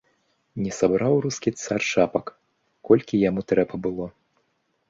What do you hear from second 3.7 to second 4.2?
было.